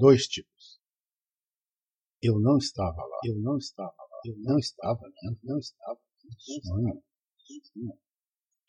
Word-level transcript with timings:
Dois 0.00 0.26
tipos. 0.26 0.80
Eu 2.22 2.40
não 2.40 2.56
estava 2.56 3.02
lá. 3.02 3.18
Eu 3.22 3.36
não 3.38 3.58
estava 3.58 3.94
lá. 3.98 4.20
Eu 4.24 4.34
não 4.38 4.58
estava 4.58 5.00
né? 5.02 5.36
Não 5.44 5.58
estava. 5.58 6.00
Sonho. 6.38 7.02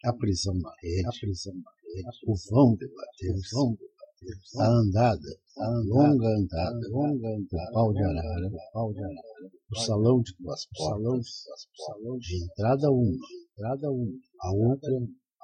A 0.03 0.11
prisão 0.11 0.53
na 0.55 0.73
rede. 0.81 1.07
A 1.07 1.11
prisão 1.11 1.53
na 1.53 1.71
rede. 1.95 2.09
O 2.27 2.35
vão 2.49 2.75
debater. 2.75 3.31
O 3.31 3.55
vão 3.55 3.71
debater. 3.75 4.59
A 4.59 4.67
andada. 4.67 5.39
A 5.57 5.69
longa 5.85 6.27
andada. 6.27 6.89
Longa 6.89 7.29
andada. 7.29 7.69
O 7.69 7.73
pau 7.75 7.93
de 7.93 8.03
arara. 8.03 8.47
O 8.47 8.71
pau 8.73 8.93
de 8.93 8.99
arara. 8.99 9.51
O 9.71 9.75
salão 9.79 10.21
de 10.21 10.35
duas 10.37 10.65
portas. 10.75 11.45
Salão 11.87 12.17
de 12.17 12.43
entrada 12.43 12.91
uma. 12.91 13.25
Entrada 13.53 13.89
uma. 13.89 14.19
A 14.41 14.51
outra 14.51 14.91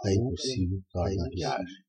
é 0.06 0.16
impossível 0.16 0.82
torna 0.92 1.26
a 1.26 1.30
viagem. 1.30 1.84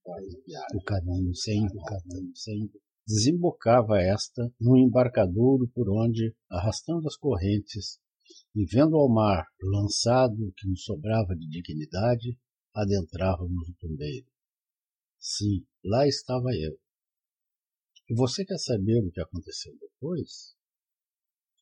O 0.77 0.83
caminho 0.85 1.35
sem 1.35 1.67
o 1.67 1.83
caminho 1.83 2.37
sem 2.37 2.71
desembocava 3.09 3.99
esta 3.99 4.53
num 4.61 4.77
embarcadouro 4.77 5.67
por 5.69 5.89
onde, 5.89 6.37
arrastando 6.51 7.09
as 7.09 7.17
correntes 7.17 7.99
e 8.55 8.67
vendo 8.67 8.97
ao 8.97 9.09
mar 9.09 9.47
lançado 9.63 10.35
o 10.47 10.53
que 10.53 10.69
nos 10.69 10.85
sobrava 10.85 11.35
de 11.35 11.49
dignidade, 11.49 12.39
adentrávamos 12.75 13.67
o 13.67 13.75
tombeiro. 13.81 14.27
Sim, 15.19 15.65
lá 15.83 16.07
estava 16.07 16.51
eu. 16.55 16.79
E 18.11 18.15
você 18.15 18.45
quer 18.45 18.59
saber 18.59 19.03
o 19.03 19.11
que 19.11 19.23
aconteceu 19.23 19.75
depois? 19.81 20.55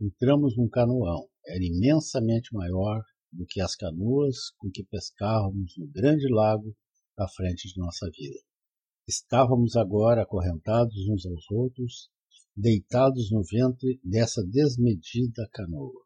Entramos 0.00 0.56
num 0.56 0.68
canoão. 0.68 1.28
Era 1.46 1.64
imensamente 1.64 2.52
maior 2.52 3.02
do 3.30 3.46
que 3.46 3.60
as 3.60 3.76
canoas 3.76 4.50
com 4.58 4.68
que 4.70 4.84
pescávamos 4.84 5.74
no 5.78 5.86
grande 5.86 6.28
lago 6.28 6.76
à 7.16 7.28
frente 7.28 7.68
de 7.68 7.78
nossa 7.78 8.10
vila. 8.10 8.45
Estávamos 9.08 9.76
agora 9.76 10.22
acorrentados 10.22 10.96
uns 11.08 11.24
aos 11.26 11.48
outros, 11.52 12.10
deitados 12.56 13.30
no 13.30 13.40
ventre 13.44 14.00
dessa 14.02 14.42
desmedida 14.44 15.48
canoa. 15.52 16.04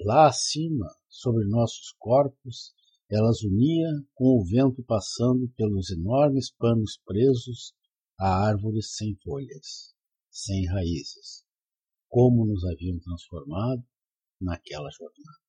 Lá 0.00 0.26
acima, 0.28 0.86
sobre 1.08 1.46
nossos 1.46 1.94
corpos, 1.98 2.72
elas 3.10 3.42
unia 3.42 3.86
com 4.14 4.40
o 4.40 4.44
vento 4.44 4.82
passando 4.82 5.46
pelos 5.56 5.90
enormes 5.90 6.50
panos 6.52 6.98
presos 7.04 7.74
a 8.18 8.46
árvores 8.48 8.94
sem 8.96 9.14
folhas, 9.22 9.94
sem 10.30 10.66
raízes, 10.66 11.44
como 12.08 12.46
nos 12.46 12.64
haviam 12.64 12.98
transformado 12.98 13.84
naquela 14.40 14.88
jornada. 14.90 15.44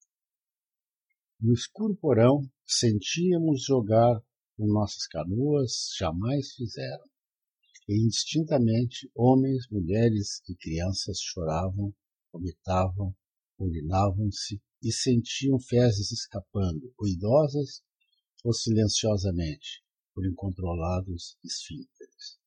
No 1.39 1.53
escuro 1.53 1.95
porão, 1.95 2.41
sentíamos 2.65 3.63
jogar 3.63 4.21
nossas 4.57 5.07
canoas 5.07 5.89
jamais 5.97 6.53
fizeram. 6.53 7.05
E 7.87 8.03
indistintamente, 8.03 9.09
homens, 9.13 9.67
mulheres 9.69 10.41
e 10.49 10.55
crianças 10.55 11.19
choravam, 11.19 11.93
vomitavam, 12.31 13.15
urinavam-se 13.59 14.61
e 14.81 14.91
sentiam 14.91 15.59
fezes 15.59 16.11
escapando, 16.11 16.93
ruidosas 16.99 17.83
ou 18.43 18.53
silenciosamente, 18.53 19.83
por 20.13 20.25
incontrolados 20.25 21.37
esfínteres. 21.43 22.39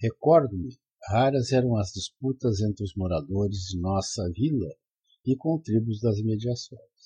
Recordo-me, 0.00 0.78
raras 1.08 1.52
eram 1.52 1.76
as 1.76 1.90
disputas 1.92 2.60
entre 2.60 2.84
os 2.84 2.94
moradores 2.94 3.66
de 3.68 3.80
nossa 3.80 4.28
vila 4.30 4.68
e 5.24 5.36
com 5.36 5.60
tribos 5.60 6.00
das 6.00 6.18
imediações. 6.18 6.97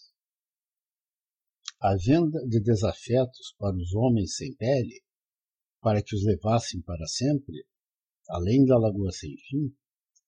A 1.84 1.96
venda 1.96 2.38
de 2.46 2.60
desafetos 2.60 3.56
para 3.58 3.76
os 3.76 3.92
homens 3.92 4.36
sem 4.36 4.54
pele, 4.54 5.02
para 5.80 6.00
que 6.00 6.14
os 6.14 6.24
levassem 6.24 6.80
para 6.80 7.04
sempre, 7.08 7.66
além 8.28 8.64
da 8.64 8.78
lagoa 8.78 9.10
sem 9.10 9.36
fim, 9.36 9.74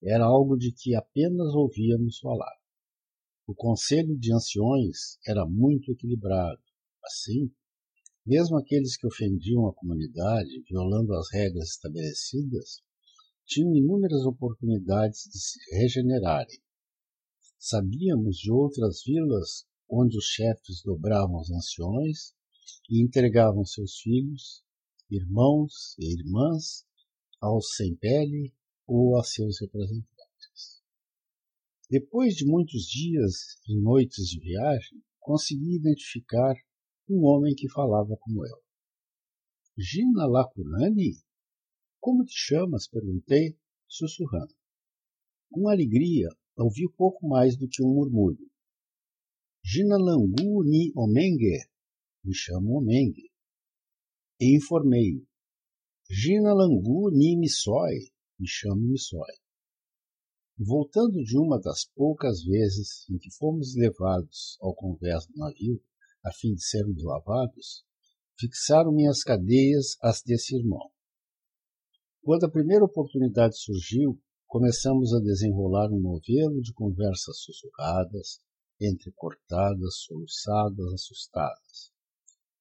era 0.03 0.25
algo 0.25 0.57
de 0.57 0.73
que 0.73 0.93
apenas 0.93 1.53
ouvíamos 1.55 2.19
falar. 2.19 2.57
O 3.47 3.55
conselho 3.55 4.19
de 4.19 4.33
anciões 4.33 5.17
era 5.25 5.45
muito 5.45 5.93
equilibrado. 5.93 6.61
Assim, 7.01 7.49
mesmo 8.25 8.57
aqueles 8.57 8.97
que 8.97 9.07
ofendiam 9.07 9.65
a 9.65 9.73
comunidade, 9.73 10.61
violando 10.69 11.13
as 11.13 11.31
regras 11.31 11.69
estabelecidas, 11.69 12.83
tinham 13.45 13.73
inúmeras 13.73 14.25
oportunidades 14.25 15.21
de 15.31 15.39
se 15.39 15.57
regenerarem. 15.73 16.59
Sabíamos 17.57 18.39
de 18.39 18.51
outras 18.51 19.01
vilas 19.05 19.65
onde 19.89 20.17
os 20.17 20.25
chefes 20.25 20.81
dobravam 20.83 21.39
os 21.39 21.51
anciões 21.51 22.33
e 22.89 23.03
entregavam 23.03 23.63
seus 23.65 23.99
filhos, 23.99 24.63
irmãos 25.09 25.95
e 25.99 26.13
irmãs 26.13 26.85
aos 27.39 27.75
sem 27.75 27.95
pele 27.95 28.53
ou 28.87 29.17
a 29.17 29.23
seus 29.23 29.59
representantes. 29.61 30.81
Depois 31.89 32.35
de 32.35 32.45
muitos 32.45 32.83
dias 32.83 33.59
e 33.67 33.79
noites 33.79 34.27
de 34.27 34.39
viagem, 34.39 35.03
consegui 35.19 35.75
identificar 35.75 36.55
um 37.09 37.23
homem 37.25 37.53
que 37.53 37.69
falava 37.69 38.17
como 38.19 38.45
eu. 38.45 38.57
Gina 39.77 40.25
Lacunani? 40.25 41.21
Como 41.99 42.23
te 42.23 42.33
chamas? 42.33 42.87
perguntei, 42.87 43.57
sussurrando. 43.87 44.53
Com 45.51 45.69
alegria, 45.69 46.27
ouvi 46.57 46.89
pouco 46.95 47.27
mais 47.27 47.55
do 47.55 47.67
que 47.67 47.83
um 47.83 47.93
murmúrio. 47.93 48.49
Jinalangu 49.67 50.63
ni 50.63 50.91
Omenge, 50.95 51.57
me 52.23 52.33
chamo 52.35 52.77
Omenge, 52.77 53.31
e 54.39 54.55
informei. 54.55 55.25
Jinalangu 56.07 57.09
ni 57.09 57.35
Missoi, 57.35 57.97
me 58.37 58.45
chamo 58.45 58.83
Missoi. 58.91 59.35
Voltando 60.55 61.23
de 61.23 61.35
uma 61.35 61.59
das 61.59 61.83
poucas 61.95 62.43
vezes 62.43 63.09
em 63.09 63.17
que 63.17 63.31
fomos 63.31 63.75
levados 63.75 64.55
ao 64.61 64.75
convés 64.75 65.25
do 65.25 65.35
navio, 65.35 65.81
a 66.23 66.31
fim 66.31 66.53
de 66.53 66.63
sermos 66.63 67.03
lavados, 67.03 67.83
fixaram 68.39 68.91
minhas 68.91 69.23
cadeias 69.23 69.97
as 69.99 70.21
desse 70.21 70.55
irmão. 70.55 70.91
Quando 72.21 72.43
a 72.43 72.51
primeira 72.51 72.85
oportunidade 72.85 73.57
surgiu, 73.57 74.21
começamos 74.45 75.11
a 75.11 75.19
desenrolar 75.19 75.91
um 75.91 75.99
novelo 75.99 76.61
de 76.61 76.71
conversas 76.71 77.39
sussurradas, 77.39 78.45
entrecortadas, 78.79 80.03
soluçadas, 80.03 80.93
assustadas. 80.93 81.91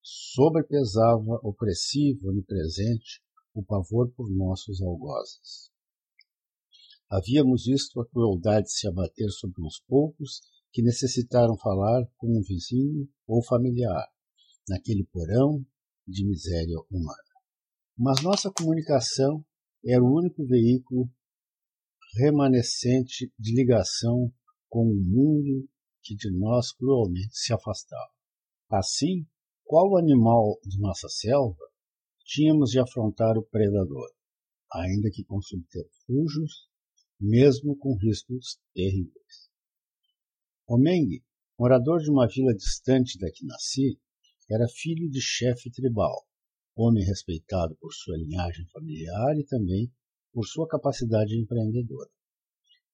Sobrepesava 0.03 1.41
opressivo, 1.43 2.29
onipresente, 2.29 3.23
o 3.55 3.65
pavor 3.65 4.11
por 4.13 4.31
nossos 4.31 4.83
algozes. 4.83 5.71
Havíamos 7.09 7.65
visto 7.65 8.01
a 8.01 8.09
crueldade 8.09 8.71
se 8.73 8.89
abater 8.89 9.31
sobre 9.31 9.63
uns 9.63 9.81
poucos 9.87 10.41
que 10.73 10.83
necessitaram 10.83 11.57
falar 11.57 12.05
com 12.17 12.27
um 12.37 12.43
vizinho 12.43 13.09
ou 13.27 13.45
familiar, 13.45 14.09
naquele 14.69 15.05
porão 15.05 15.65
de 16.07 16.27
miséria 16.27 16.77
humana. 16.91 17.35
Mas 17.97 18.23
nossa 18.23 18.51
comunicação 18.51 19.45
era 19.85 20.03
o 20.03 20.19
único 20.19 20.45
veículo 20.45 21.09
remanescente 22.17 23.33
de 23.39 23.55
ligação 23.55 24.33
com 24.69 24.83
o 24.83 24.95
mundo 24.95 25.69
que 26.05 26.15
de 26.15 26.31
nós 26.31 26.71
cruelmente 26.73 27.35
se 27.35 27.53
afastava. 27.53 28.13
Assim, 28.71 29.27
qual 29.65 29.97
animal 29.97 30.59
de 30.63 30.79
nossa 30.79 31.09
selva, 31.09 31.65
tínhamos 32.27 32.71
de 32.71 32.79
afrontar 32.79 33.39
o 33.39 33.43
predador, 33.43 34.11
ainda 34.71 35.11
que 35.11 35.25
com 35.25 35.41
subterfúgios, 35.41 36.69
mesmo 37.19 37.77
com 37.77 37.97
riscos 37.97 38.61
terríveis. 38.75 39.51
Omeng, 40.69 41.23
morador 41.59 42.01
de 42.01 42.11
uma 42.11 42.29
vila 42.29 42.55
distante 42.55 43.19
da 43.19 43.31
que 43.31 43.47
nasci, 43.47 43.99
era 44.51 44.69
filho 44.69 45.11
de 45.11 45.23
chefe 45.23 45.71
tribal, 45.71 46.27
homem 46.77 47.05
respeitado 47.05 47.75
por 47.77 47.93
sua 47.95 48.19
linhagem 48.19 48.67
familiar 48.69 49.39
e 49.39 49.47
também 49.47 49.91
por 50.33 50.45
sua 50.47 50.69
capacidade 50.69 51.39
empreendedora 51.39 52.11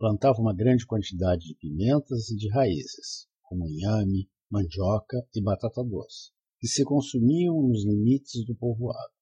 plantava 0.01 0.41
uma 0.41 0.55
grande 0.55 0.87
quantidade 0.87 1.45
de 1.45 1.55
pimentas 1.57 2.31
e 2.31 2.37
de 2.37 2.49
raízes, 2.49 3.29
como 3.43 3.69
inhame, 3.69 4.31
mandioca 4.51 5.19
e 5.35 5.43
batata 5.43 5.85
doce, 5.85 6.31
que 6.59 6.67
se 6.67 6.83
consumiam 6.85 7.61
nos 7.69 7.85
limites 7.85 8.47
do 8.47 8.57
povoado. 8.57 9.13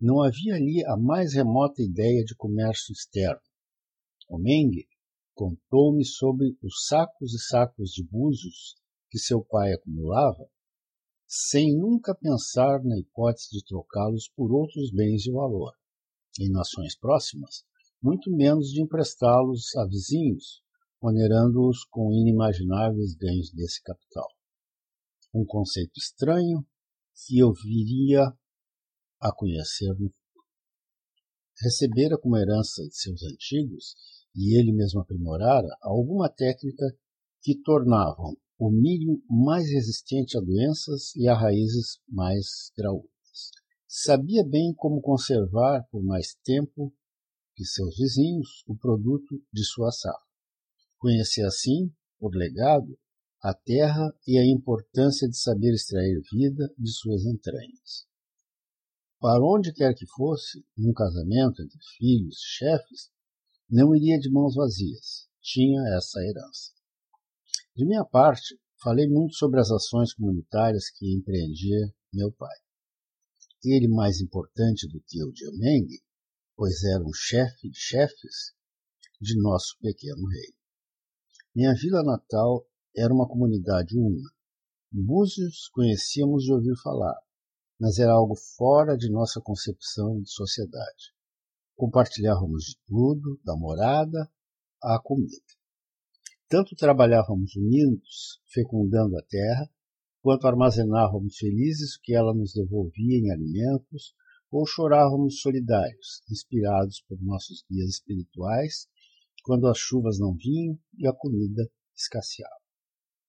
Não 0.00 0.22
havia 0.22 0.54
ali 0.54 0.84
a 0.86 0.96
mais 0.96 1.34
remota 1.34 1.82
ideia 1.82 2.22
de 2.24 2.36
comércio 2.36 2.92
externo. 2.92 3.42
O 4.28 4.38
Meng 4.38 4.70
contou-me 5.34 6.04
sobre 6.04 6.56
os 6.62 6.86
sacos 6.86 7.34
e 7.34 7.40
sacos 7.40 7.90
de 7.90 8.04
búzios 8.04 8.76
que 9.10 9.18
seu 9.18 9.44
pai 9.44 9.72
acumulava, 9.72 10.48
sem 11.26 11.76
nunca 11.76 12.14
pensar 12.14 12.80
na 12.84 12.96
hipótese 12.96 13.48
de 13.50 13.64
trocá-los 13.64 14.30
por 14.36 14.52
outros 14.52 14.92
bens 14.92 15.22
de 15.22 15.32
valor. 15.32 15.74
Em 16.38 16.48
nações 16.48 16.96
próximas, 16.96 17.64
muito 18.02 18.30
menos 18.30 18.68
de 18.68 18.82
emprestá-los 18.82 19.74
a 19.76 19.86
vizinhos, 19.86 20.62
onerando-os 21.00 21.84
com 21.84 22.12
inimagináveis 22.12 23.14
ganhos 23.14 23.52
desse 23.52 23.82
capital. 23.82 24.28
Um 25.34 25.44
conceito 25.44 25.96
estranho 25.96 26.66
que 27.14 27.38
eu 27.38 27.52
viria 27.52 28.22
a 29.20 29.32
conhecer 29.34 29.88
no 29.90 30.08
futuro. 30.08 30.16
recebera 31.62 32.18
como 32.18 32.36
herança 32.36 32.82
de 32.82 32.96
seus 32.96 33.22
antigos, 33.22 33.94
e 34.34 34.58
ele 34.58 34.72
mesmo 34.72 35.00
aprimorara, 35.00 35.68
alguma 35.82 36.28
técnica 36.28 36.86
que 37.42 37.60
tornavam 37.62 38.36
o 38.58 38.70
milho 38.70 39.22
mais 39.28 39.70
resistente 39.70 40.36
a 40.36 40.40
doenças 40.40 41.14
e 41.16 41.28
a 41.28 41.34
raízes 41.34 41.98
mais 42.08 42.70
graúdas. 42.76 43.10
Sabia 43.88 44.44
bem 44.44 44.72
como 44.74 45.00
conservar 45.00 45.86
por 45.90 46.02
mais 46.02 46.34
tempo 46.44 46.94
que 47.60 47.66
seus 47.66 47.94
vizinhos 47.98 48.64
o 48.66 48.74
produto 48.74 49.38
de 49.52 49.62
sua 49.66 49.92
safra. 49.92 50.18
Conhecia 50.96 51.46
assim, 51.46 51.94
por 52.18 52.34
legado, 52.34 52.98
a 53.42 53.52
terra 53.52 54.10
e 54.26 54.38
a 54.38 54.46
importância 54.46 55.28
de 55.28 55.36
saber 55.36 55.74
extrair 55.74 56.22
vida 56.32 56.72
de 56.78 56.90
suas 56.90 57.22
entranhas. 57.26 58.06
Para 59.18 59.44
onde 59.44 59.74
quer 59.74 59.94
que 59.94 60.06
fosse, 60.06 60.64
num 60.74 60.94
casamento 60.94 61.62
entre 61.62 61.78
filhos 61.98 62.38
e 62.38 62.56
chefes, 62.56 63.10
não 63.68 63.94
iria 63.94 64.18
de 64.18 64.30
mãos 64.30 64.54
vazias. 64.54 65.28
Tinha 65.42 65.82
essa 65.98 66.18
herança. 66.22 66.72
De 67.76 67.84
minha 67.84 68.06
parte, 68.06 68.58
falei 68.82 69.06
muito 69.06 69.34
sobre 69.34 69.60
as 69.60 69.70
ações 69.70 70.14
comunitárias 70.14 70.88
que 70.96 71.14
empreendia 71.14 71.92
meu 72.10 72.32
pai. 72.32 72.56
Ele 73.62 73.86
mais 73.86 74.18
importante 74.18 74.88
do 74.88 74.98
que 75.06 75.22
o 75.22 75.30
Diameng, 75.30 75.88
pois 76.60 76.84
era 76.84 77.02
um 77.02 77.12
chefe 77.14 77.70
chefes 77.72 78.52
de 79.18 79.34
nosso 79.40 79.78
pequeno 79.80 80.26
reino. 80.26 80.58
Minha 81.54 81.72
vila 81.72 82.02
natal 82.02 82.66
era 82.94 83.14
uma 83.14 83.26
comunidade 83.26 83.96
una. 83.96 84.30
Búzios 84.92 85.70
conhecíamos 85.72 86.44
de 86.44 86.52
ouvir 86.52 86.76
falar, 86.82 87.16
mas 87.80 87.98
era 87.98 88.12
algo 88.12 88.34
fora 88.36 88.94
de 88.94 89.10
nossa 89.10 89.40
concepção 89.40 90.20
de 90.20 90.30
sociedade. 90.30 91.14
Compartilhávamos 91.76 92.64
de 92.64 92.76
tudo, 92.84 93.40
da 93.42 93.56
morada 93.56 94.30
à 94.82 95.00
comida. 95.02 95.40
Tanto 96.46 96.76
trabalhávamos 96.76 97.56
unidos, 97.56 98.38
fecundando 98.52 99.16
a 99.16 99.22
terra, 99.22 99.66
quanto 100.20 100.46
armazenávamos 100.46 101.38
felizes 101.38 101.94
o 101.94 102.02
que 102.02 102.14
ela 102.14 102.34
nos 102.34 102.52
devolvia 102.52 103.18
em 103.18 103.30
alimentos, 103.30 104.14
ou 104.50 104.66
chorávamos 104.66 105.40
solidários, 105.40 106.22
inspirados 106.30 107.02
por 107.08 107.20
nossos 107.22 107.64
guias 107.70 107.90
espirituais, 107.90 108.88
quando 109.44 109.66
as 109.66 109.78
chuvas 109.78 110.18
não 110.18 110.34
vinham 110.34 110.78
e 110.98 111.06
a 111.06 111.12
comida 111.12 111.70
escasseava. 111.96 112.54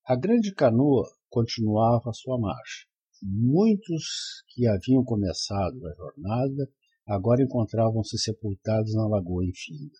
A 0.06 0.16
grande 0.16 0.52
canoa 0.54 1.08
continuava 1.28 2.10
a 2.10 2.12
sua 2.12 2.38
marcha, 2.38 2.86
Muitos 3.24 4.42
que 4.48 4.66
haviam 4.66 5.04
começado 5.04 5.86
a 5.86 5.94
jornada 5.94 6.68
agora 7.06 7.44
encontravam-se 7.44 8.18
sepultados 8.18 8.92
na 8.94 9.06
lagoa 9.06 9.44
infinda. 9.44 9.96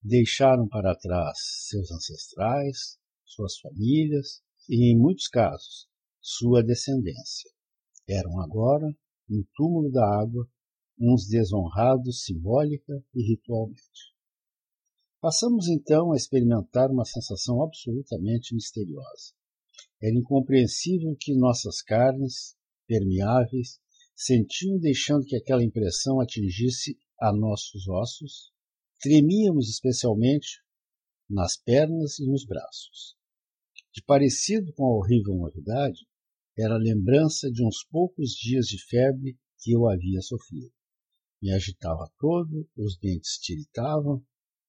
Deixaram 0.00 0.68
para 0.68 0.94
trás 0.94 1.36
seus 1.66 1.90
ancestrais, 1.90 2.96
suas 3.24 3.58
famílias 3.58 4.40
e, 4.68 4.92
em 4.92 4.96
muitos 4.96 5.26
casos, 5.26 5.88
sua 6.20 6.62
descendência. 6.62 7.50
Eram 8.08 8.40
agora, 8.40 8.86
no 9.28 9.44
túmulo 9.54 9.90
da 9.90 10.04
água, 10.04 10.48
uns 10.98 11.28
desonrados 11.28 12.24
simbólica 12.24 12.92
e 13.14 13.22
ritualmente. 13.22 14.14
Passamos 15.20 15.68
então 15.68 16.12
a 16.12 16.16
experimentar 16.16 16.90
uma 16.90 17.04
sensação 17.04 17.62
absolutamente 17.62 18.54
misteriosa. 18.54 19.32
Era 20.00 20.16
incompreensível 20.16 21.16
que 21.18 21.34
nossas 21.34 21.82
carnes, 21.82 22.56
permeáveis, 22.86 23.80
sentiam 24.14 24.78
deixando 24.78 25.24
que 25.24 25.36
aquela 25.36 25.62
impressão 25.62 26.20
atingisse 26.20 26.96
a 27.20 27.32
nossos 27.32 27.88
ossos. 27.88 28.52
Tremíamos 29.00 29.68
especialmente 29.68 30.62
nas 31.28 31.56
pernas 31.56 32.18
e 32.18 32.26
nos 32.26 32.44
braços. 32.44 33.16
De 33.92 34.02
parecido 34.02 34.72
com 34.74 34.84
a 34.86 34.96
horrível 34.96 35.34
novidade, 35.34 36.06
era 36.58 36.74
a 36.74 36.78
lembrança 36.78 37.50
de 37.50 37.64
uns 37.64 37.84
poucos 37.84 38.32
dias 38.32 38.66
de 38.66 38.84
febre 38.84 39.38
que 39.58 39.72
eu 39.72 39.88
havia 39.88 40.20
sofrido. 40.20 40.72
Me 41.40 41.52
agitava 41.52 42.10
todo, 42.18 42.68
os 42.76 42.98
dentes 42.98 43.38
tiritavam, 43.38 44.24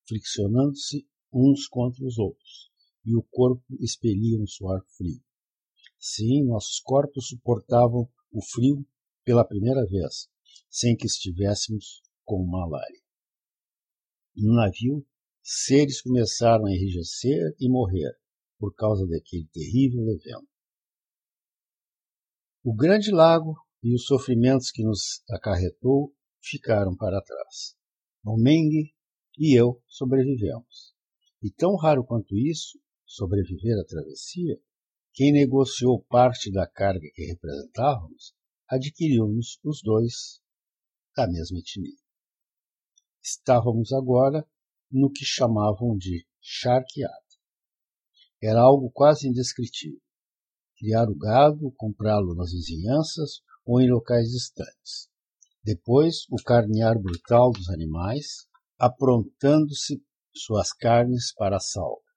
friccionando-se 0.08 1.08
uns 1.34 1.68
contra 1.68 2.06
os 2.06 2.18
outros 2.20 2.70
e 3.06 3.16
o 3.16 3.24
corpo 3.24 3.64
expelia 3.80 4.40
um 4.40 4.46
suor 4.46 4.84
frio. 4.98 5.22
Sim, 5.98 6.46
nossos 6.46 6.80
corpos 6.80 7.28
suportavam 7.28 8.10
o 8.32 8.42
frio 8.44 8.86
pela 9.26 9.46
primeira 9.46 9.86
vez, 9.86 10.30
sem 10.70 10.96
que 10.96 11.08
estivéssemos 11.08 12.02
com 12.24 12.46
malária. 12.46 13.02
No 14.36 14.54
navio, 14.54 15.06
seres 15.42 16.02
começaram 16.02 16.66
a 16.66 16.72
enrijecer 16.72 17.56
e 17.60 17.68
morrer 17.68 18.12
por 18.60 18.74
causa 18.76 19.08
daquele 19.08 19.48
terrível 19.48 20.04
evento. 20.04 20.49
O 22.62 22.76
grande 22.76 23.10
lago 23.10 23.56
e 23.82 23.96
os 23.96 24.04
sofrimentos 24.06 24.70
que 24.70 24.84
nos 24.84 25.24
acarretou 25.30 26.14
ficaram 26.42 26.94
para 26.94 27.22
trás. 27.22 27.78
O 28.22 28.36
Meng 28.38 28.94
e 29.38 29.58
eu 29.58 29.82
sobrevivemos. 29.88 30.94
E 31.42 31.50
tão 31.50 31.78
raro 31.78 32.04
quanto 32.04 32.38
isso, 32.38 32.78
sobreviver 33.06 33.80
à 33.80 33.86
travessia, 33.86 34.60
quem 35.14 35.32
negociou 35.32 36.04
parte 36.04 36.52
da 36.52 36.68
carga 36.68 37.08
que 37.14 37.28
representávamos 37.28 38.34
adquiriu-nos 38.68 39.58
os 39.64 39.82
dois 39.82 40.42
da 41.16 41.28
mesma 41.28 41.60
etnia. 41.60 41.98
Estávamos 43.24 43.94
agora 43.94 44.46
no 44.92 45.10
que 45.10 45.24
chamavam 45.24 45.98
de 45.98 46.28
charqueada. 46.42 47.16
Era 48.44 48.60
algo 48.60 48.92
quase 48.92 49.30
indescritível. 49.30 50.02
Criar 50.80 51.10
o 51.10 51.16
gado, 51.16 51.72
comprá-lo 51.78 52.34
nas 52.34 52.52
vizinhanças 52.52 53.42
ou 53.66 53.80
em 53.80 53.90
locais 53.90 54.30
distantes. 54.30 55.10
Depois, 55.64 56.26
o 56.32 56.42
carnear 56.44 56.98
brutal 56.98 57.52
dos 57.52 57.70
animais, 57.70 58.48
aprontando-se 58.80 60.02
suas 60.34 60.74
carnes 60.74 61.34
para 61.36 61.58
a 61.58 61.60
salga 61.60 62.10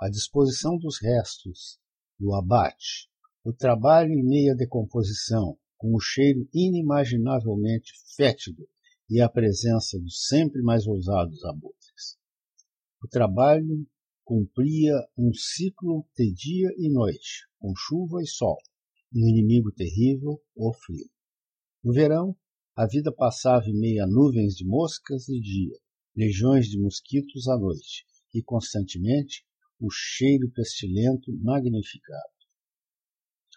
a 0.00 0.08
disposição 0.08 0.78
dos 0.78 1.00
restos 1.02 1.80
do 2.20 2.32
abate, 2.32 3.10
o 3.44 3.52
trabalho 3.52 4.12
em 4.12 4.24
meia 4.24 4.54
decomposição, 4.54 5.58
com 5.76 5.92
o 5.94 6.00
cheiro 6.00 6.48
inimaginavelmente 6.54 7.92
fétido 8.14 8.68
e 9.10 9.20
a 9.20 9.28
presença 9.28 9.98
dos 9.98 10.26
sempre 10.26 10.62
mais 10.62 10.86
ousados 10.86 11.44
abutres. 11.44 12.16
O 13.02 13.08
trabalho 13.08 13.86
cumpria 14.28 14.92
um 15.16 15.32
ciclo 15.32 16.06
de 16.14 16.30
dia 16.34 16.68
e 16.76 16.92
noite, 16.92 17.48
com 17.58 17.72
chuva 17.74 18.22
e 18.22 18.26
sol, 18.26 18.58
um 19.10 19.26
inimigo 19.26 19.72
terrível, 19.72 20.38
o 20.54 20.70
frio. 20.74 21.08
No 21.82 21.94
verão, 21.94 22.36
a 22.76 22.86
vida 22.86 23.10
passava 23.10 23.64
em 23.70 23.72
meio 23.72 24.04
a 24.04 24.06
nuvens 24.06 24.54
de 24.54 24.66
moscas 24.66 25.24
de 25.24 25.40
dia, 25.40 25.74
legiões 26.14 26.66
de 26.66 26.78
mosquitos 26.78 27.48
à 27.48 27.56
noite, 27.56 28.04
e 28.34 28.42
constantemente 28.42 29.46
o 29.80 29.88
cheiro 29.90 30.50
pestilento 30.50 31.32
magnificado. 31.38 32.36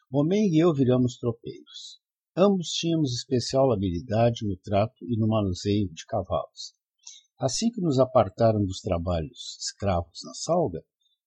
Homem 0.10 0.54
e 0.54 0.58
eu 0.58 0.74
viramos 0.74 1.18
tropeiros. 1.18 2.00
Ambos 2.34 2.70
tínhamos 2.70 3.14
especial 3.14 3.74
habilidade 3.74 4.48
no 4.48 4.56
trato 4.56 5.04
e 5.04 5.18
no 5.18 5.28
manuseio 5.28 5.94
de 5.94 6.06
cavalos. 6.06 6.74
Assim 7.42 7.72
que 7.72 7.82
nos 7.82 7.98
apartaram 7.98 8.64
dos 8.64 8.82
trabalhos 8.82 9.58
escravos 9.60 10.20
na 10.24 10.32
salga, 10.36 10.80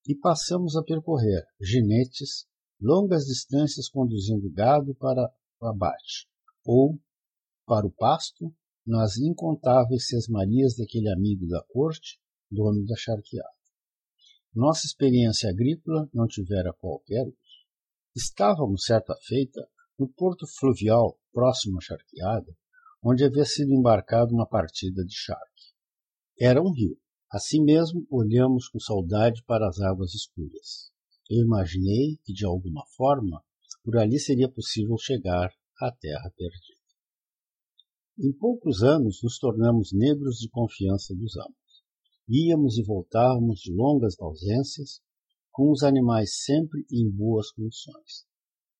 e 0.07 0.15
passamos 0.15 0.77
a 0.77 0.81
percorrer 0.81 1.43
ginetes 1.59 2.47
longas 2.79 3.25
distâncias 3.25 3.89
conduzindo 3.89 4.49
gado 4.49 4.95
para 4.95 5.29
o 5.59 5.65
abate, 5.65 6.29
ou 6.63 6.97
para 7.65 7.85
o 7.85 7.91
pasto, 7.91 8.55
nas 8.87 9.17
incontáveis 9.17 10.07
sesmarias 10.07 10.77
daquele 10.77 11.11
amigo 11.11 11.45
da 11.47 11.61
corte, 11.73 12.17
dono 12.49 12.85
da 12.85 12.95
charqueada. 12.95 13.49
Nossa 14.53 14.85
experiência 14.85 15.49
agrícola 15.49 16.09
não 16.13 16.27
tivera 16.27 16.71
qualquer 16.79 17.27
uso. 17.27 17.35
Estávamos, 18.15 18.85
certa 18.85 19.13
feita, 19.27 19.67
no 19.99 20.07
porto 20.07 20.47
fluvial 20.47 21.19
próximo 21.33 21.77
à 21.77 21.81
charqueada, 21.81 22.55
onde 23.03 23.25
havia 23.25 23.43
sido 23.43 23.73
embarcado 23.73 24.33
uma 24.33 24.47
partida 24.47 25.03
de 25.03 25.13
charque. 25.13 25.74
Era 26.39 26.61
um 26.61 26.71
rio. 26.71 26.97
Assim 27.31 27.63
mesmo, 27.63 28.05
olhamos 28.09 28.67
com 28.67 28.79
saudade 28.79 29.41
para 29.45 29.67
as 29.67 29.79
águas 29.79 30.13
escuras. 30.13 30.91
Eu 31.29 31.43
imaginei 31.43 32.17
que, 32.23 32.33
de 32.33 32.45
alguma 32.45 32.85
forma, 32.95 33.41
por 33.83 33.97
ali 33.97 34.19
seria 34.19 34.49
possível 34.49 34.97
chegar 34.97 35.49
à 35.79 35.91
terra 35.91 36.29
perdida. 36.35 36.85
Em 38.19 38.33
poucos 38.33 38.83
anos, 38.83 39.19
nos 39.23 39.37
tornamos 39.37 39.91
negros 39.93 40.37
de 40.37 40.49
confiança 40.49 41.15
dos 41.15 41.35
amos. 41.37 41.83
Íamos 42.27 42.77
e 42.77 42.83
voltávamos 42.83 43.59
de 43.59 43.73
longas 43.73 44.15
ausências, 44.19 45.01
com 45.51 45.71
os 45.71 45.83
animais 45.83 46.43
sempre 46.43 46.85
em 46.91 47.09
boas 47.09 47.51
condições. 47.51 48.25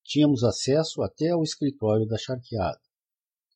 Tínhamos 0.04 0.44
acesso 0.44 1.02
até 1.02 1.30
ao 1.30 1.42
escritório 1.42 2.06
da 2.06 2.18
charqueada, 2.18 2.82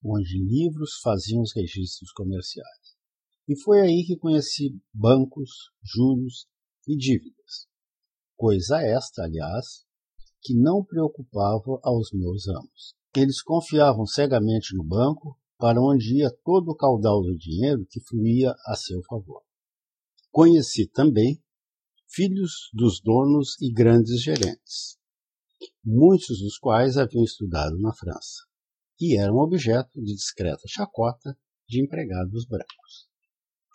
onde 0.04 0.38
livros 0.38 1.00
faziam 1.04 1.42
os 1.42 1.54
registros 1.54 2.12
comerciais. 2.14 2.79
E 3.50 3.60
foi 3.60 3.82
aí 3.82 4.06
que 4.06 4.16
conheci 4.16 4.80
bancos, 4.94 5.50
juros 5.82 6.48
e 6.88 6.96
dívidas. 6.96 7.68
Coisa 8.38 8.80
esta, 8.80 9.24
aliás, 9.24 9.88
que 10.40 10.54
não 10.54 10.86
preocupava 10.86 11.80
aos 11.82 12.12
meus 12.14 12.48
amos. 12.48 12.94
Eles 13.18 13.42
confiavam 13.42 14.06
cegamente 14.06 14.76
no 14.76 14.84
banco, 14.84 15.36
para 15.58 15.82
onde 15.82 16.20
ia 16.20 16.30
todo 16.46 16.70
o 16.70 16.76
caudal 16.76 17.24
do 17.24 17.36
dinheiro 17.36 17.88
que 17.90 18.00
fluía 18.00 18.54
a 18.68 18.76
seu 18.76 19.02
favor. 19.10 19.42
Conheci 20.30 20.88
também 20.88 21.42
filhos 22.08 22.70
dos 22.72 23.02
donos 23.02 23.60
e 23.60 23.74
grandes 23.74 24.22
gerentes, 24.22 25.00
muitos 25.84 26.40
dos 26.40 26.60
quais 26.60 26.98
haviam 26.98 27.24
estudado 27.24 27.80
na 27.80 27.92
França 27.96 28.44
e 29.02 29.18
eram 29.18 29.38
objeto 29.38 30.00
de 30.00 30.14
discreta 30.14 30.62
chacota 30.68 31.36
de 31.68 31.84
empregados 31.84 32.46
brancos. 32.46 33.09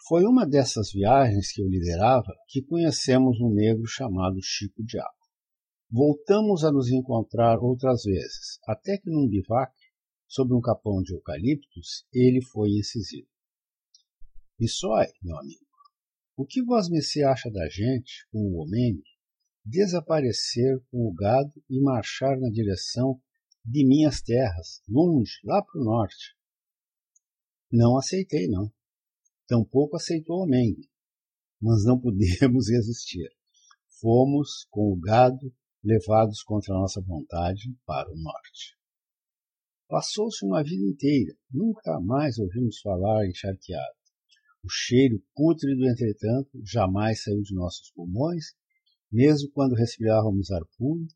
Foi 0.07 0.25
uma 0.25 0.47
dessas 0.47 0.93
viagens 0.93 1.51
que 1.51 1.63
eu 1.63 1.67
liderava 1.67 2.31
que 2.49 2.61
conhecemos 2.61 3.41
um 3.41 3.49
negro 3.49 3.87
chamado 3.87 4.37
Chico 4.43 4.85
Diabo. 4.85 5.09
Voltamos 5.91 6.63
a 6.63 6.71
nos 6.71 6.91
encontrar 6.91 7.59
outras 7.59 8.03
vezes, 8.03 8.59
até 8.69 8.99
que 8.99 9.09
num 9.09 9.27
bivac, 9.27 9.73
sob 10.29 10.53
um 10.53 10.61
capão 10.61 11.01
de 11.01 11.15
eucaliptos, 11.15 12.07
ele 12.13 12.43
foi 12.43 12.69
incisivo. 12.73 13.27
Missói, 14.61 15.07
meu 15.23 15.39
amigo, 15.39 15.65
o 16.37 16.45
que 16.45 16.63
vós 16.63 16.91
me 16.91 17.01
se 17.01 17.25
acha 17.25 17.51
da 17.51 17.67
gente, 17.71 18.29
com 18.31 18.41
o 18.41 18.57
homem, 18.57 19.03
desaparecer 19.65 20.85
com 20.91 21.09
o 21.09 21.15
gado 21.15 21.53
e 21.71 21.81
marchar 21.81 22.39
na 22.39 22.51
direção 22.51 23.19
de 23.65 23.87
minhas 23.87 24.21
terras, 24.21 24.83
longe, 24.87 25.39
lá 25.45 25.63
para 25.63 25.81
o 25.81 25.85
norte? 25.85 26.37
Não 27.73 27.97
aceitei, 27.97 28.49
não. 28.49 28.71
Tampouco 29.47 29.97
aceitou 29.97 30.43
o 30.43 30.47
Mengue, 30.47 30.89
mas 31.61 31.85
não 31.85 32.01
pudemos 32.01 32.69
resistir. 32.71 33.29
Fomos, 34.01 34.67
com 34.71 34.93
o 34.93 34.97
gado, 34.97 35.53
levados 35.83 36.43
contra 36.43 36.75
nossa 36.75 37.01
vontade 37.01 37.75
para 37.85 38.11
o 38.11 38.17
norte. 38.17 38.77
Passou-se 39.87 40.45
uma 40.45 40.63
vida 40.63 40.83
inteira, 40.83 41.37
nunca 41.51 42.01
mais 42.01 42.39
ouvimos 42.39 42.81
falar 42.81 43.27
em 43.27 43.35
charqueado. 43.35 43.95
O 44.65 44.69
cheiro 44.69 45.23
pútrido, 45.35 45.87
entretanto, 45.87 46.59
jamais 46.65 47.23
saiu 47.23 47.43
de 47.43 47.55
nossos 47.55 47.91
pulmões, 47.93 48.47
mesmo 49.13 49.51
quando 49.53 49.75
respirávamos 49.75 50.51
ar 50.51 50.63
puro, 50.79 51.07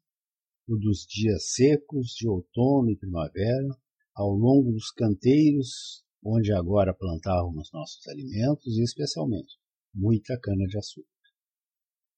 o 0.68 0.76
dos 0.76 1.06
dias 1.08 1.54
secos 1.54 2.08
de 2.08 2.28
outono 2.28 2.90
e 2.90 2.96
primavera, 2.96 3.68
ao 4.14 4.30
longo 4.30 4.70
dos 4.70 4.90
canteiros 4.90 6.04
onde 6.24 6.52
agora 6.52 6.94
plantávamos 6.94 7.70
nossos 7.72 8.06
alimentos 8.08 8.76
e, 8.76 8.82
especialmente, 8.82 9.56
muita 9.94 10.38
cana-de-açúcar. 10.38 11.08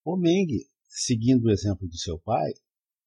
O 0.04 0.16
Mengue, 0.16 0.69
seguindo 0.88 1.45
o 1.45 1.50
exemplo 1.50 1.88
de 1.88 2.00
seu 2.00 2.19
pai, 2.21 2.52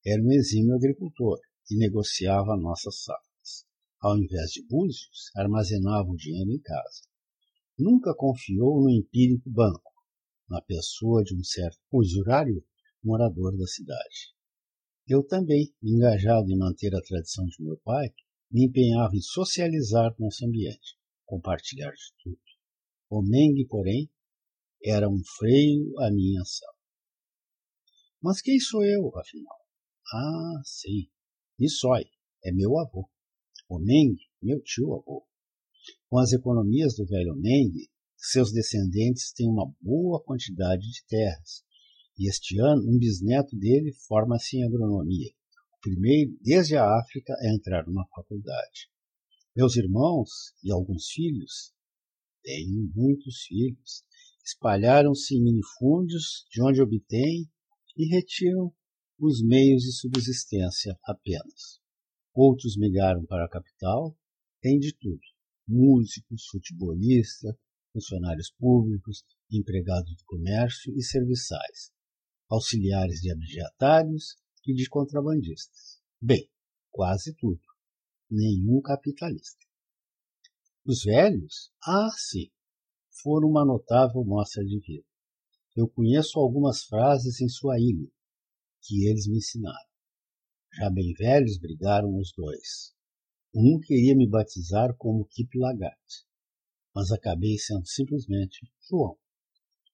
era 0.05 0.21
um 0.21 0.31
exímio 0.31 0.75
agricultor 0.75 1.39
e 1.69 1.77
negociava 1.77 2.57
nossas 2.57 3.03
safras. 3.03 3.65
Ao 3.99 4.17
invés 4.17 4.51
de 4.51 4.65
búzios, 4.67 5.31
armazenava 5.35 6.09
o 6.09 6.15
dinheiro 6.15 6.51
em 6.51 6.59
casa 6.59 7.13
nunca 7.77 8.13
confiou 8.15 8.81
no 8.81 8.89
empírico 8.89 9.49
banco, 9.49 9.91
na 10.49 10.61
pessoa 10.61 11.23
de 11.23 11.35
um 11.35 11.43
certo 11.43 11.79
usurário 11.91 12.63
morador 13.03 13.57
da 13.57 13.65
cidade. 13.65 14.33
Eu 15.07 15.25
também, 15.25 15.73
engajado 15.81 16.49
em 16.49 16.57
manter 16.57 16.95
a 16.95 17.01
tradição 17.01 17.45
de 17.45 17.63
meu 17.63 17.77
pai, 17.83 18.13
me 18.53 18.65
empenhava 18.65 19.15
em 19.15 19.21
socializar 19.21 20.13
com 20.15 20.27
esse 20.27 20.45
ambiente, 20.45 20.95
compartilhar 21.25 21.91
de 21.91 22.13
tudo. 22.23 22.39
O 23.09 23.23
Meng, 23.23 23.65
porém, 23.67 24.07
era 24.85 25.09
um 25.09 25.21
freio 25.37 25.99
à 25.99 26.11
minha 26.11 26.41
ação. 26.41 26.71
Mas 28.21 28.41
quem 28.41 28.59
sou 28.59 28.85
eu, 28.85 29.11
afinal? 29.17 29.57
Ah, 30.13 30.61
sim, 30.63 31.09
Nissoi 31.57 32.05
é 32.45 32.51
meu 32.51 32.77
avô. 32.77 33.09
O 33.67 33.79
Meng, 33.79 34.15
meu 34.41 34.61
tio-avô. 34.61 35.25
Com 36.07 36.19
as 36.19 36.31
economias 36.31 36.95
do 36.95 37.05
velho 37.05 37.35
Meng, 37.35 37.73
seus 38.15 38.51
descendentes 38.51 39.33
têm 39.33 39.49
uma 39.49 39.73
boa 39.81 40.23
quantidade 40.23 40.83
de 40.83 41.03
terras, 41.07 41.63
e 42.17 42.29
este 42.29 42.59
ano 42.59 42.83
um 42.87 42.99
bisneto 42.99 43.57
dele 43.57 43.91
forma-se 44.07 44.57
em 44.57 44.63
agronomia, 44.63 45.33
primeiro 45.83 46.35
desde 46.41 46.77
a 46.77 46.97
África 46.97 47.33
a 47.33 47.53
entrar 47.53 47.85
numa 47.85 48.07
faculdade. 48.07 48.89
Meus 49.55 49.75
irmãos 49.75 50.29
e 50.63 50.71
alguns 50.71 51.09
filhos, 51.09 51.73
tenho 52.41 52.89
muitos 52.95 53.43
filhos, 53.43 54.03
espalharam-se 54.43 55.35
em 55.35 55.43
minifúndios 55.43 56.45
de 56.49 56.63
onde 56.63 56.81
obtêm 56.81 57.47
e 57.97 58.07
retiram 58.07 58.73
os 59.19 59.43
meios 59.43 59.83
de 59.83 59.91
subsistência 59.91 60.97
apenas. 61.03 61.79
Outros 62.33 62.77
migraram 62.77 63.25
para 63.25 63.45
a 63.45 63.49
capital, 63.49 64.17
têm 64.61 64.79
de 64.79 64.95
tudo 64.97 65.21
músicos, 65.67 66.45
futebolistas, 66.47 67.55
funcionários 67.91 68.51
públicos, 68.57 69.23
empregados 69.51 70.15
do 70.15 70.23
comércio 70.25 70.93
e 70.97 71.03
serviçais, 71.03 71.91
auxiliares 72.49 73.21
de 73.21 73.31
abjetários 73.31 74.35
e 74.65 74.73
de 74.73 74.87
contrabandistas. 74.89 76.01
Bem, 76.21 76.49
quase 76.91 77.35
tudo. 77.35 77.61
Nenhum 78.29 78.81
capitalista. 78.81 79.65
Os 80.85 81.03
velhos? 81.03 81.71
Ah, 81.85 82.09
sim. 82.15 82.51
Foram 83.21 83.49
uma 83.49 83.65
notável 83.65 84.23
mostra 84.23 84.63
de 84.63 84.79
vida. 84.79 85.05
Eu 85.75 85.87
conheço 85.87 86.39
algumas 86.39 86.83
frases 86.83 87.41
em 87.41 87.49
sua 87.49 87.79
ilha 87.79 88.09
que 88.81 89.07
eles 89.07 89.27
me 89.27 89.37
ensinaram. 89.37 89.89
Já 90.75 90.89
bem 90.89 91.13
velhos 91.13 91.57
brigaram 91.57 92.17
os 92.17 92.33
dois. 92.35 92.93
Um 93.55 93.79
queria 93.79 94.15
me 94.15 94.27
batizar 94.27 94.95
como 94.97 95.25
Kip 95.25 95.57
Lagat, 95.57 95.97
mas 96.93 97.11
acabei 97.11 97.57
sendo 97.57 97.85
simplesmente 97.87 98.67
João, 98.89 99.17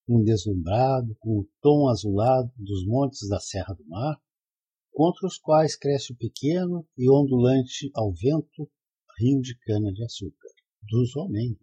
um 0.08 0.24
deslumbrado 0.24 1.16
com 1.20 1.40
o 1.40 1.50
tom 1.62 1.90
azulado 1.90 2.52
dos 2.58 2.86
montes 2.86 3.28
da 3.28 3.40
Serra 3.40 3.74
do 3.74 3.86
Mar, 3.86 4.20
contra 5.00 5.26
os 5.26 5.38
quais 5.38 5.78
cresce 5.78 6.12
o 6.12 6.18
pequeno 6.18 6.86
e 6.98 7.10
ondulante 7.10 7.90
ao 7.96 8.12
vento 8.12 8.70
rio 9.18 9.40
de 9.40 9.58
cana-de-açúcar, 9.60 10.50
dos 10.82 11.16
homens, 11.16 11.58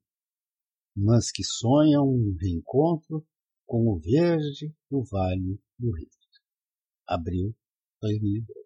mas 0.96 1.30
que 1.30 1.44
sonham 1.44 2.08
um 2.08 2.34
reencontro 2.40 3.26
com 3.66 3.88
o 3.88 3.98
verde 3.98 4.74
do 4.90 5.04
Vale 5.04 5.60
do 5.78 5.94
Rio. 5.94 6.08
Abril 7.06 7.54
2002 8.00 8.65